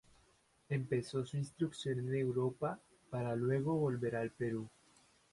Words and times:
Empezó 0.69 1.23
su 1.23 1.37
instrucción 1.37 1.99
en 1.99 2.15
Europa, 2.15 2.79
para 3.11 3.35
luego 3.35 3.75
volver 3.77 4.15
al 4.15 4.31
Perú. 4.31 4.67